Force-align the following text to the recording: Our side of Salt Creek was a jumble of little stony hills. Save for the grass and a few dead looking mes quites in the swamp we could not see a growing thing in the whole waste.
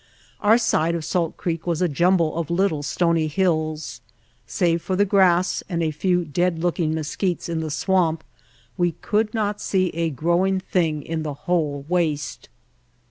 Our 0.39 0.57
side 0.57 0.95
of 0.95 1.05
Salt 1.05 1.37
Creek 1.37 1.67
was 1.67 1.79
a 1.79 1.87
jumble 1.87 2.35
of 2.35 2.49
little 2.49 2.81
stony 2.81 3.27
hills. 3.27 4.01
Save 4.47 4.81
for 4.81 4.95
the 4.95 5.05
grass 5.05 5.61
and 5.69 5.83
a 5.83 5.91
few 5.91 6.25
dead 6.25 6.57
looking 6.57 6.95
mes 6.95 7.15
quites 7.15 7.47
in 7.47 7.59
the 7.59 7.69
swamp 7.69 8.23
we 8.77 8.93
could 8.93 9.31
not 9.35 9.61
see 9.61 9.89
a 9.89 10.09
growing 10.09 10.59
thing 10.59 11.03
in 11.03 11.21
the 11.21 11.35
whole 11.45 11.85
waste. 11.87 12.49